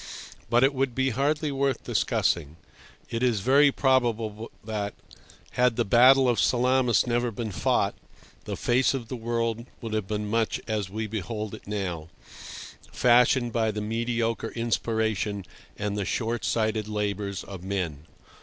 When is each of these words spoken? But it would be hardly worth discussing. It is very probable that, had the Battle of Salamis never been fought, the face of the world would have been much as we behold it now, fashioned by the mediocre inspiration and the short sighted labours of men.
But 0.49 0.63
it 0.63 0.73
would 0.73 0.95
be 0.95 1.11
hardly 1.11 1.51
worth 1.51 1.83
discussing. 1.83 2.55
It 3.11 3.21
is 3.21 3.41
very 3.41 3.71
probable 3.71 4.49
that, 4.63 4.95
had 5.51 5.75
the 5.75 5.85
Battle 5.85 6.27
of 6.27 6.39
Salamis 6.39 7.05
never 7.05 7.29
been 7.29 7.51
fought, 7.51 7.93
the 8.45 8.57
face 8.57 8.95
of 8.95 9.09
the 9.09 9.15
world 9.15 9.67
would 9.79 9.93
have 9.93 10.07
been 10.07 10.27
much 10.27 10.59
as 10.67 10.89
we 10.89 11.05
behold 11.05 11.53
it 11.53 11.67
now, 11.67 12.09
fashioned 12.91 13.53
by 13.53 13.69
the 13.69 13.79
mediocre 13.79 14.49
inspiration 14.49 15.45
and 15.77 15.95
the 15.95 16.03
short 16.03 16.45
sighted 16.45 16.87
labours 16.87 17.43
of 17.43 17.63
men. 17.63 18.07